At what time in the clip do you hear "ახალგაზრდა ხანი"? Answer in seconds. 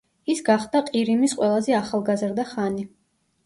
1.83-2.91